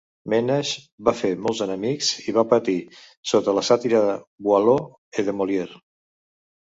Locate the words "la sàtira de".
3.59-4.17